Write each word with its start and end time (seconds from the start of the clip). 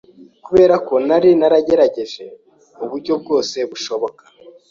kubera 0.45 0.75
ko 0.87 0.93
nari 1.07 1.29
naragerageje 1.39 2.25
uburyo 2.83 3.13
bwose 3.21 3.57
bushoboka 3.69 4.23